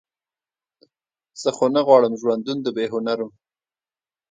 [1.41, 3.27] زه خو نه غواړم ژوندون د بې هنبرو.